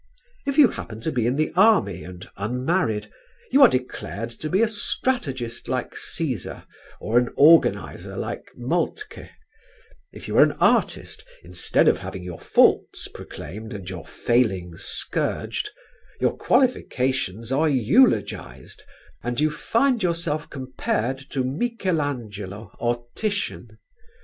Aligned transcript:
If 0.47 0.57
you 0.57 0.69
happen 0.69 0.99
to 1.01 1.11
be 1.11 1.27
in 1.27 1.35
the 1.35 1.51
army 1.55 2.03
and 2.03 2.27
unmarried, 2.35 3.11
you 3.51 3.61
are 3.61 3.67
declared 3.69 4.31
to 4.31 4.49
be 4.49 4.63
a 4.63 4.67
strategist 4.67 5.67
like 5.67 5.93
Cæsar, 5.93 6.63
or 6.99 7.19
an 7.19 7.29
organizer 7.35 8.17
like 8.17 8.41
Moltke; 8.55 9.29
if 10.11 10.27
you 10.27 10.39
are 10.39 10.41
an 10.41 10.53
artist, 10.53 11.23
instead 11.43 11.87
of 11.87 11.99
having 11.99 12.23
your 12.23 12.39
faults 12.39 13.07
proclaimed 13.09 13.75
and 13.75 13.87
your 13.91 14.03
failings 14.07 14.81
scourged, 14.85 15.69
your 16.19 16.35
qualifications 16.35 17.51
are 17.51 17.69
eulogised 17.69 18.81
and 19.21 19.39
you 19.39 19.51
find 19.51 20.01
yourself 20.01 20.49
compared 20.49 21.19
to 21.29 21.43
Michel 21.43 22.01
Angelo 22.01 22.71
or 22.79 23.05
Titian! 23.15 23.77